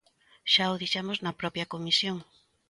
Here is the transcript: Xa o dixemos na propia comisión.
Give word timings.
Xa 0.53 0.65
o 0.73 0.79
dixemos 0.81 1.17
na 1.25 1.37
propia 1.41 1.69
comisión. 1.73 2.17